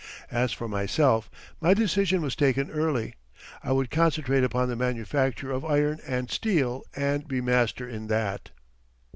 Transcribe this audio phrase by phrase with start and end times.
[0.31, 1.29] As for myself
[1.59, 3.13] my decision was taken early.
[3.63, 8.49] I would concentrate upon the manufacture of iron and steel and be master in that.